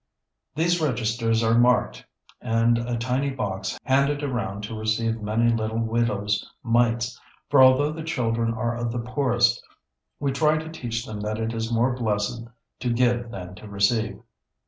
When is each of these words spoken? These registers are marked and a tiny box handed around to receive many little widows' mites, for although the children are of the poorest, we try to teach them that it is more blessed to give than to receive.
These 0.55 0.81
registers 0.81 1.43
are 1.43 1.53
marked 1.59 2.03
and 2.41 2.79
a 2.79 2.97
tiny 2.97 3.29
box 3.29 3.77
handed 3.83 4.23
around 4.23 4.63
to 4.63 4.73
receive 4.73 5.21
many 5.21 5.51
little 5.55 5.77
widows' 5.77 6.43
mites, 6.63 7.21
for 7.51 7.61
although 7.61 7.91
the 7.91 8.01
children 8.01 8.51
are 8.51 8.75
of 8.75 8.91
the 8.91 8.97
poorest, 8.97 9.61
we 10.19 10.31
try 10.31 10.57
to 10.57 10.69
teach 10.69 11.05
them 11.05 11.19
that 11.19 11.37
it 11.37 11.53
is 11.53 11.71
more 11.71 11.95
blessed 11.95 12.47
to 12.79 12.89
give 12.91 13.29
than 13.29 13.53
to 13.53 13.67
receive. 13.67 14.19